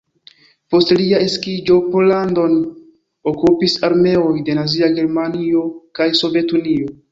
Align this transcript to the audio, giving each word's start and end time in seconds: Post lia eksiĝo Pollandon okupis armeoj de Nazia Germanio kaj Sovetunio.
Post 0.73 0.93
lia 1.01 1.19
eksiĝo 1.25 1.77
Pollandon 1.95 2.57
okupis 3.33 3.77
armeoj 3.91 4.33
de 4.49 4.59
Nazia 4.63 4.93
Germanio 4.99 5.65
kaj 6.01 6.11
Sovetunio. 6.25 6.93